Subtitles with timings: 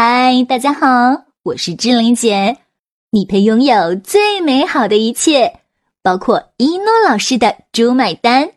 [0.00, 2.58] 嗨，大家好，我是志玲姐。
[3.10, 5.58] 你配拥有最美好的一切，
[6.04, 8.52] 包括一诺老师的“猪买单”，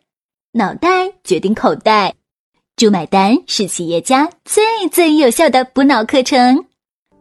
[0.54, 0.88] 脑袋
[1.24, 2.14] 决定口袋
[2.78, 6.64] ，“猪买单”是企业家最最有效的补脑课程。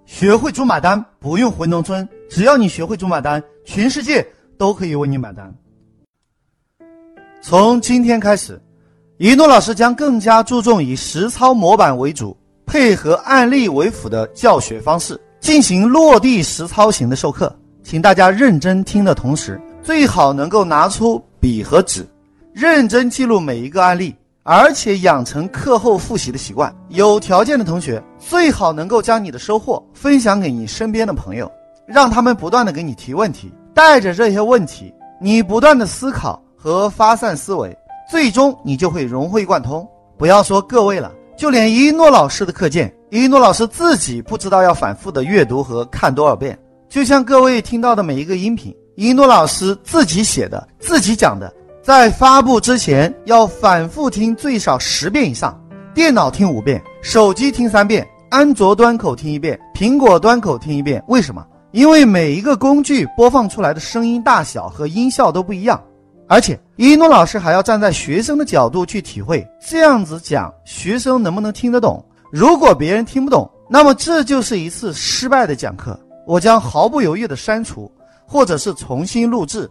[0.06, 4.24] 学会“猪买单”，不用回农村，只要你学会“猪买单”，全世界
[4.56, 5.52] 都可以为你买单。
[7.42, 8.62] 从今天开始，
[9.18, 12.38] 一诺老师将更加注重以实操模板为主。
[12.72, 22.08] 配合案例为辅的教学方式进行落地实操型的授课，请大家认真听的同时，最好能够拿出笔和纸，
[22.54, 26.74] 认真记录每一个案例，而且养成课后复习的习惯。
[26.88, 31.52] 有条件的同学，最好能够将你的收获分享给你身边的朋友，
[31.86, 37.78] 让他们不断的给你提问题，带着这些问题，你不断的思考和发散思维，
[38.10, 39.86] 最终你就会融会贯通。
[40.18, 41.12] 不要说各位了。
[41.42, 46.56] 就连一诺老师的课件，一诺老师自己不知道要反复的阅读和看多少遍。
[46.88, 55.60] 就像各位听到的每一个音频，一诺老师自己写的、自己讲的，在发布之前要反复听最少十遍以上。
[55.96, 61.04] 电脑听五遍，手机听三遍，安卓端口听一遍，苹果端口听一遍。
[61.08, 61.44] 为什么？
[61.72, 65.82] 因为每一个工具播放出来的声音大小和音效都不一样。
[66.32, 72.02] 而且一诺老师还要站在学生的角度去体会，这样子讲，学生能不能听得懂？
[72.32, 77.92] 如果别人听不懂，那么这就是一次失败的讲课，我将毫不犹豫的删除，
[78.26, 79.70] 或者是重新录制。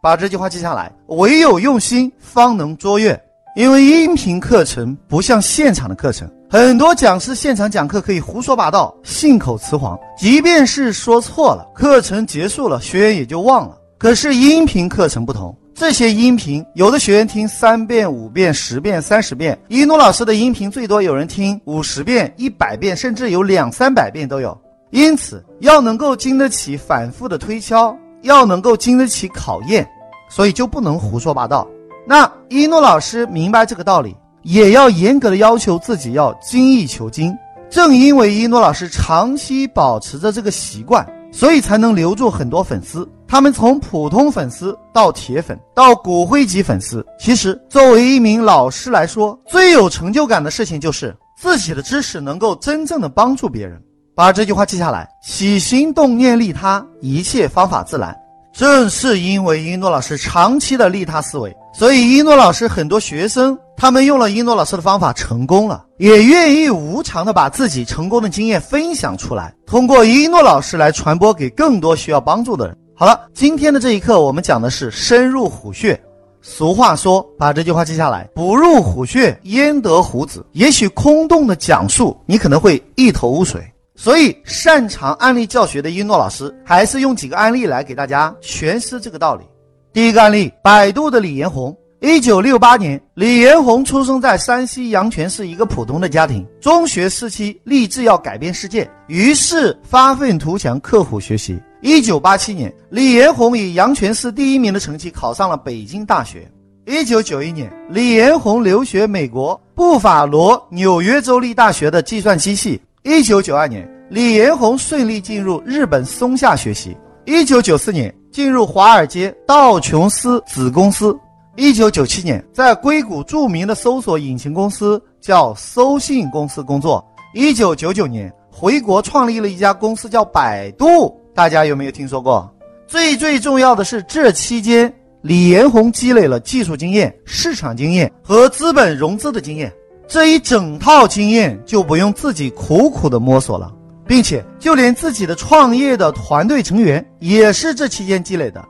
[0.00, 3.20] 把这句话记下来：唯有用心，方能卓越。
[3.56, 13.76] 因为音频课程不像现场的课程，很多讲师现场讲课可以胡说八道，信口雌黄，即便是说错了，课程结束了，学员也就忘了。
[13.98, 15.52] 可是音频课程不同。
[15.78, 19.58] 这些音频，有的学员听三遍、五遍、十遍、三十遍。
[19.68, 24.58] 一诺老师的音频最多有人听五十遍、一百遍，甚至有两三百遍都有。
[24.88, 29.86] 因此，要能够经得起反复的推敲，要能够经得起考验，
[30.30, 31.68] 所以就不能胡说八道。
[32.06, 37.36] 那一诺老师明白这个道理，也要严格的要求自己要精益求精。
[37.68, 41.06] 正因为一诺老师长期保持着这个习惯。
[41.32, 43.06] 所以才能留住很多粉丝。
[43.28, 47.04] 他们从普通粉丝到铁粉，到骨灰级粉丝。
[47.18, 53.82] 其实，作为一名老师来说，最有成就感的事情就是自己的知识能够真正的帮助别人。
[54.14, 58.16] 把这句话记下来：起心动念利他，一切方法自然。
[58.54, 63.58] 正是因为一诺老师长期的利他思维，所以一诺老师很多学生。
[63.76, 72.74] 他们用了一诺老师的方法成功了，也愿意无偿的把自己成功的经验分享出来，通过一诺老师来传播给更多需要帮助的人。
[72.98, 76.00] 好了，今天的这一课我们讲的是深入虎穴。
[76.40, 80.42] 俗话说，把这句话记下来：不入虎穴，焉得虎子？
[80.52, 83.62] 也许空洞的讲述，你可能会一头雾水。
[83.96, 89.44] 所以，擅长案例教学的一诺老师，还是用几个案例来给大家诠释这个道理。
[89.92, 91.76] 第一个案例：百度的李彦宏。
[92.00, 96.46] 一九六八年，李彦宏出生在山西阳泉市一个普通的家庭。
[96.62, 101.58] 中学时期立志要改变世界，于是发愤图强，刻苦学习。
[101.82, 106.50] 一九八七年，李彦宏以阳泉市第一名的成绩考上了北京大学。
[106.86, 112.80] 一九九一年，李彦宏留学美国布法罗纽约州立大学的计算机系。
[113.02, 116.96] 一九九二年，李彦宏顺利进入日本松下学习。
[117.26, 121.16] 一九九四年，进入华尔街道琼斯子公司。
[121.56, 127.04] 一九九七年，在硅谷著名的搜索引擎公司叫搜信公司工作。
[127.34, 132.50] 一九九九年，回国创立了一家公司叫百度，大家有没有听说过？
[132.88, 134.90] 最最重要的是，这期间
[135.20, 139.70] 李彦宏积累了技术经验、市场经验和资本融资的经验，
[140.08, 143.70] 这一整套经验就不用自己苦苦的摸索了，
[144.06, 148.64] 并且就连自己的创业的团队成员也是这期间积累的。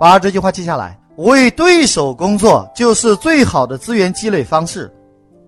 [0.00, 0.98] 把这句话记下来。
[1.18, 4.92] 为对手工作就是最好的资源积累方式。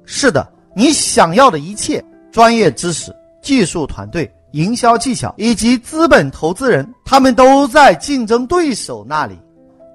[0.04, 9.38] 是的，你想要的一切专业知识、技术团队、营销技巧以及资本投资人，他们都在竞争对手那里。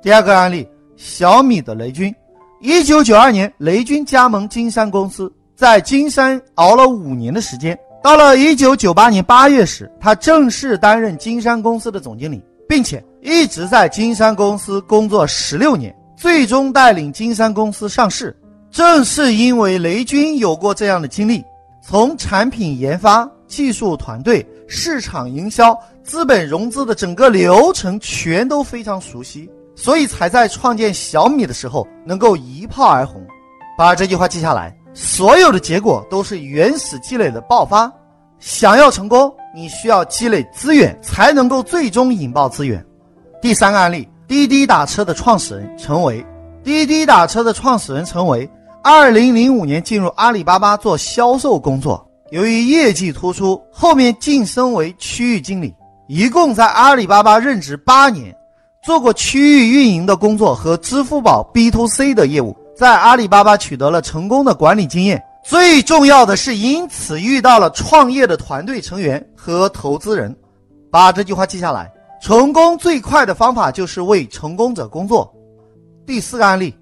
[0.02, 2.13] 第二个案例，小米的雷军，
[2.62, 7.78] 一九九二年，雷军加盟金山公司，在金山熬了五年的时间。
[8.04, 12.42] 到了一九九八年八月时，他正式担任金山公司的总经理。
[12.68, 18.36] 并且一直在金山公司工作十六年，最终带领金山公司上市。
[18.72, 21.44] 正是因为雷军有过这样的经历，
[21.81, 33.21] 从产品研发、技术团队、市场营销、资本融资的整个流程全都非常熟悉，所以才在创建小米的时候能够一炮而红。
[33.77, 37.92] 把这句话记下来，所有的结果都是原始积累的爆发。
[38.39, 42.86] 想要成功，你需要积累资源，才能够最终引爆资源。
[43.42, 46.24] 第三个案例，滴滴打车的创始人陈维，
[46.63, 48.50] 滴滴打车的创始人陈维，
[48.83, 55.74] 二零零五年进入阿里巴巴做销售工作，由于业绩突出，后面晋升为区域经理，
[56.07, 58.36] 一共在阿里巴巴任职八年，
[58.83, 65.24] 做过区域运营的工作和支付宝 B to C 的业务，在阿里巴巴取得了成功的管理经验。
[65.44, 70.36] 最重要的是，因此遇到了创业的团队成员和投资人。
[70.89, 75.31] 把这句话记下来：成功最快的方法就是为成功者工作。
[76.07, 76.74] 第四个案例，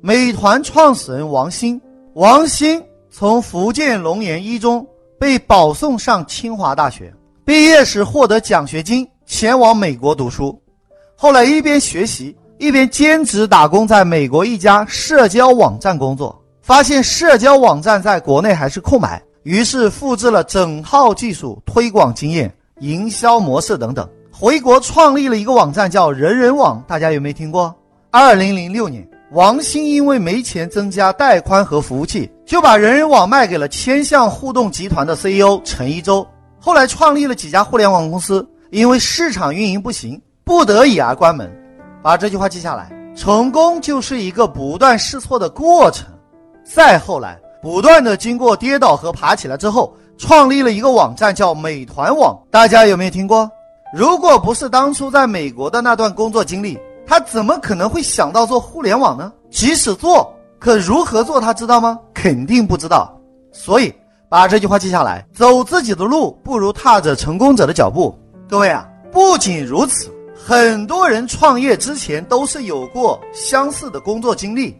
[0.00, 1.80] 美团创始人王兴。
[2.14, 4.86] 王兴从福建龙岩一中
[5.18, 7.12] 被保送上清华大学，
[7.44, 10.60] 毕业时获得奖学金，前往美国读书。
[11.16, 16.38] 后来一边学习，一边兼职打工，在美国一家社交网站工作。
[16.60, 26.84] 发现社交网站在国内还是空白，于是复制了整套技术、推广经验、营销模式等等，回国创立了一个网站，叫人人网。
[26.86, 27.74] 大家有没有听过？
[28.10, 36.26] 二零零六年，王兴因为没钱增加带宽和服务器，就把人人网卖给了千象互动集团的 CEO 陈一舟。
[36.58, 41.54] 后来创立了几家互联网公司，因为市场运营不行，不得已而关门。
[42.02, 46.06] 把这句话记下来：成功就是一个不断试错的过程。
[46.64, 52.34] 再后来，不断的经过跌倒和爬起来之后，创立了一个网站，叫美团网。
[52.50, 53.50] 大家有没有听过？
[53.92, 59.30] 如果不是当初在美国的那段工作经历，他怎么可能会想到做互联网呢？
[59.50, 61.98] 即使做，可如何做，他知道吗？
[62.12, 63.14] 肯定不知道。
[63.52, 63.92] 所以，
[64.28, 68.16] 把这句话记下来：走自己的路，不如踏着成功者的脚步。
[68.48, 74.76] 各位啊，不仅如此，很多人创业之前都是有过相似的工作经历，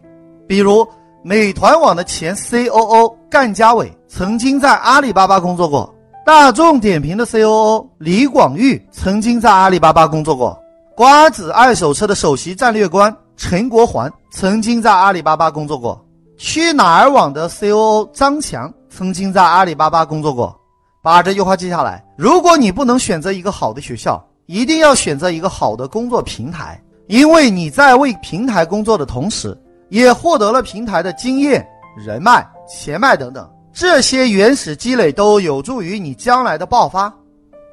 [0.47, 0.87] 比如。
[1.21, 5.93] 美团网的前 COO 干家伟曾经在阿里巴巴工作过，
[6.25, 10.57] 大众点评的 COO 李广玉曾经在阿里巴巴工作过，
[10.95, 15.99] 瓜子二手车的首席战略官陈国环曾经在阿里巴巴工作过，
[16.37, 20.55] 去哪儿网的 COO 张强曾经在阿里巴巴工作过。
[21.01, 29.57] 把这句话记下来：如果你不能选择一个好的学校，一定要选择一个好的工作平台，因为你在为平台工作的同时。
[29.89, 31.67] 也获得了平台的经验、
[31.97, 37.11] 人脉、钱脉等等，这些原始积累都有助于你将来的爆发。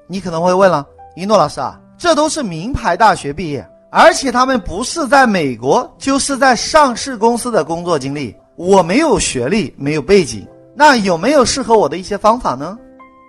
[0.06, 0.82] 你可能会问了，
[1.14, 8.36] 一诺老师啊，这都是名牌大学毕业，而且他们不是在美国，就是在上市公司的工作经历。
[8.54, 12.76] 我没有学历，没有背景，那有没有适合我的一些方法呢？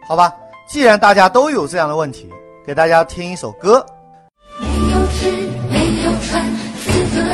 [0.06, 0.30] 好吧，
[0.68, 2.28] 既然大家都有这样的问题，
[2.66, 3.86] 给大家听一首歌。
[4.60, 5.32] 没有吃，
[5.72, 6.46] 没有穿。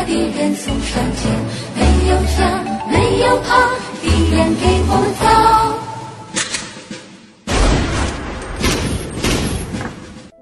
[0.05, 1.31] 敌人送上前，
[1.75, 3.57] 没有枪，没有炮，
[3.99, 4.91] 敌人给我
[5.23, 5.25] 造。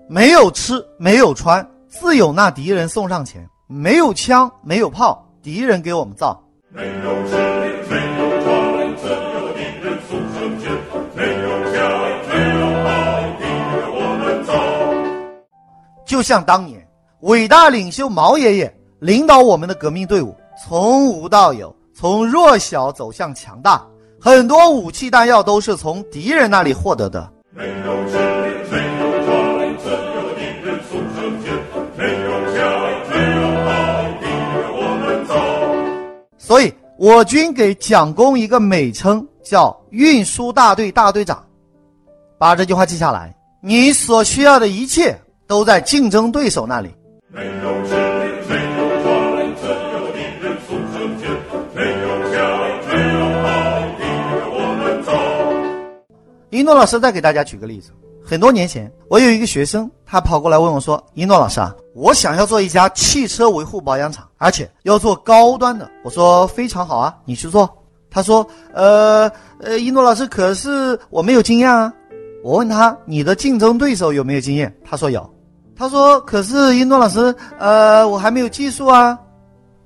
[0.10, 6.42] 没有吃，没有穿，自有那敌人送上前；没有枪，没有炮，敌人给我们造。
[6.70, 7.36] 没有吃，
[7.90, 10.72] 没有穿，自有敌人送上前；
[11.14, 11.84] 没有枪，
[12.30, 12.90] 没有炮，
[13.38, 14.54] 敌人我们造。
[16.06, 16.82] 就像当年
[17.24, 18.74] 伟大领袖毛爷爷。
[19.00, 23.84] 领导我们的革命队伍从无到有，从弱小走向强大，
[24.20, 27.28] 很多武器弹药都是从敌人那里获得的。
[37.02, 41.44] 我军给蒋公一个美称，叫运输大队大队长。
[42.38, 46.92] 把这句话记下来，你所需要的一切都在竞争对手那里。
[47.30, 48.00] 没有枪。
[56.52, 57.90] 一诺老师再给大家举个例子，
[58.24, 67.70] 很多年前，我有一个学生，他跑过来问我说：“一诺老师啊，我想要做一家汽车维护保养厂，而且要做高端的。”我说：“非常好啊，你去做。”
[68.10, 71.92] 他说：“呃呃，一诺老师，可是我没有经验啊。”
[72.44, 75.28] 我问他：“你的竞争对手有没有经验？”他说有。
[75.76, 79.18] 他说：“可是一诺老师，呃，我还没有技术啊。”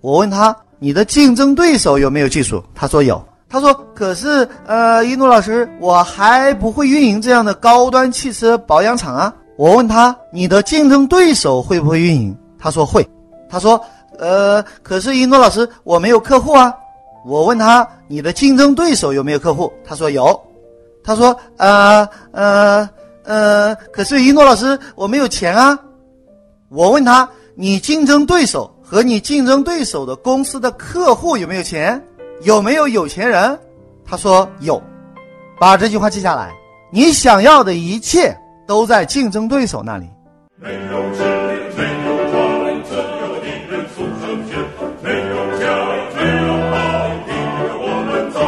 [0.02, 3.24] 我问他：“你的竞争对手有没有技术？”他说有。
[3.56, 13.08] 他说：“可是，呃，一诺老师，我还不会运营这样的高端汽车保养厂啊。”我问他：“你的竞争对手会不会运营？”他说：“会。”
[13.50, 13.80] 他说
[14.20, 16.74] ：“呃，可是，一诺老师，我没有客户啊。”
[17.26, 20.38] 我问他：“你的竞争对手有没有客户？”他说：“有。”
[21.02, 22.90] 他说：“呃，呃，
[23.24, 25.80] 呃，可是，一诺老师，我没有钱啊。”
[26.68, 32.06] 我问他：“你竞争对手和你竞争对手的公司的客户有没有钱？”
[32.42, 33.58] 有没有有钱人？
[34.06, 34.82] 他说有，
[35.60, 36.54] 把这句话记下来。
[36.92, 38.38] 你想要的一切
[38.68, 40.08] 都在竞争对手那里。
[40.58, 44.58] 没有智力，没有装，自有敌人速胜前。
[45.02, 45.66] 没有家，
[46.16, 47.12] 没有爱，
[47.80, 48.40] 我们走。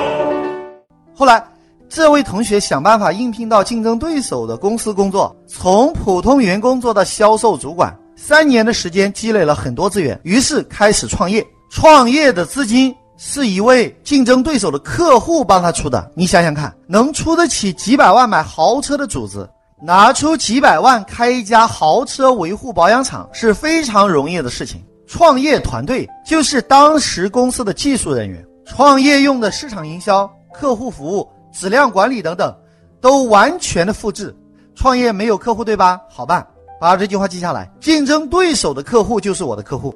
[1.16, 1.44] 后来，
[1.90, 11.46] 这位同学想办法应聘到竞争对手的公司工作，从普通员工做到销售主管，三年的时间积累了很多资源，于是开始创业。
[11.70, 19.50] 创业的资金是一位竞争对手的客户帮他出的，你想想看，能出得起几百万买豪车的主子，
[19.82, 24.84] 拿出几百万开一家豪车维护保养厂是非常容易的事情。
[25.08, 32.56] 创业团队就是当时公司的技术人员，创业用的市场营销、客户服务、质量管理等等，
[33.02, 34.36] 都完全的复制。
[34.76, 36.00] 创业没有客户对吧？
[36.10, 36.46] 好办，
[36.80, 39.96] 把这句话记下来：竞争对手的客户就是我的客户。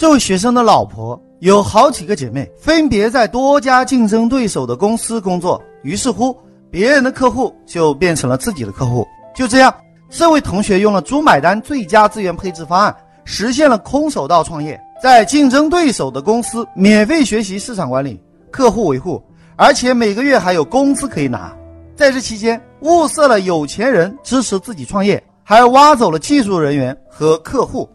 [0.00, 5.62] 这位学生的老婆有好几个姐妹，分别在多家竞争对手的公司工作。
[5.82, 6.34] 于是乎，
[6.70, 9.06] 别人的客户就变成了自己的客户。
[9.36, 9.74] 就这样，
[10.08, 18.18] 这位同学用了“猪买单”最佳资源配置方案，实现了空手道创业，在竞争对手的公司免费学习市场管理、
[18.50, 19.22] 客户维护，
[19.54, 21.54] 而且每个月还有工资可以拿。
[21.94, 27.86] 在这期间，物色了有钱人支持自己创业，还挖走了技术人员和客户。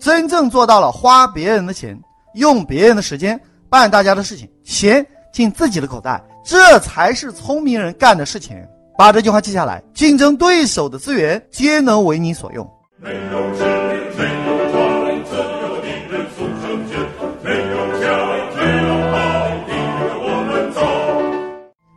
[0.00, 1.96] 真正做到了花别人的钱，
[2.34, 3.38] 用别人的时间
[3.68, 8.56] 办大家的事情，钱进自己的口袋，这才是聪明人干的事情。
[8.96, 12.66] 把这句话记下来：竞争对手的资源皆能为你所用。
[12.96, 13.40] 没有，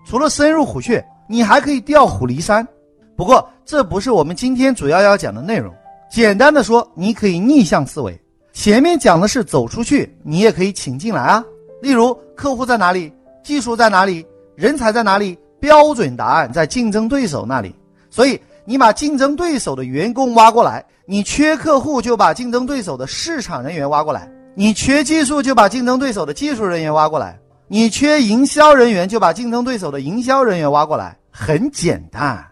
[0.05, 2.67] 除了深入虎穴，你还可以调虎离山。
[3.15, 5.73] 不过，这不是我们今天主要要讲的内容。
[6.13, 8.15] 简单的说，你可以逆向思维。
[8.51, 11.43] 前面讲的是走出去，你也可以请进来啊。
[11.81, 13.11] 例如，客户在哪里？
[13.43, 14.23] 技术在哪里？
[14.53, 15.35] 人才在哪里？
[15.59, 17.75] 标准答案在竞争对手那里。
[18.11, 32.45] 所以，你把竞争对手的员工挖过来，你缺客户就把竞争对手的市场人员挖过来，你缺技术就把竞争对手的技术人员挖过来，你缺营销人员就把竞争对手的营销人员挖过来，很简单。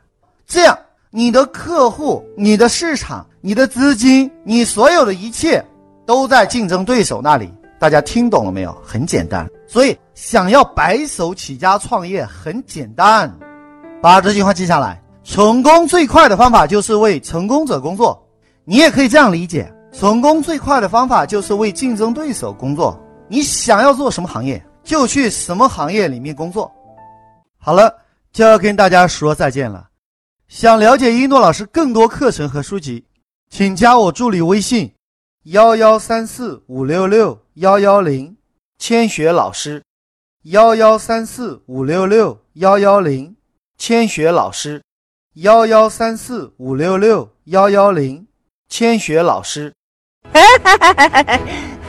[0.47, 0.75] 这样，
[1.13, 5.61] 你的客户、你的市场、你的资金、你所有的一切，
[6.05, 7.53] 都在竞争对手那里。
[7.77, 8.73] 大家听懂了没有？
[8.81, 9.45] 很简单。
[9.67, 13.29] 所以，想要白手起家创业很简单，
[14.01, 15.03] 把这句话记下来。
[15.21, 18.25] 成功最快的方法就是为成功者工作。
[18.63, 22.97] 你也可以这样理解：成功最快的方法就是为竞争对手工作。
[23.27, 26.71] 你想要做什么行业，就去什么行业里面工作。
[27.57, 27.93] 好了，
[28.31, 29.90] 就要跟大家说再见了。
[30.51, 33.05] 想了解一诺老师更多课程和书籍，
[33.49, 34.91] 请加我助理微信：
[35.43, 38.35] 幺幺三四五六六幺幺零，
[38.77, 39.81] 千雪老师。
[40.43, 43.33] 幺幺三四五六六幺幺零，
[43.77, 44.83] 千雪老师。
[45.35, 48.27] 幺幺三四五六六幺幺零，
[48.67, 49.73] 千雪老师。